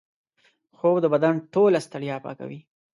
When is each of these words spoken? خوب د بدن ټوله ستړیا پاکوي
خوب 0.77 0.95
د 1.01 1.05
بدن 1.13 1.35
ټوله 1.53 1.79
ستړیا 1.87 2.15
پاکوي 2.25 2.59